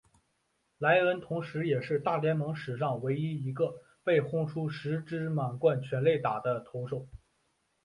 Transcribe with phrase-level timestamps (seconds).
[0.79, 7.07] 莱恩同时也是大联盟史上唯一一个被轰出十支满贯全垒打的投手。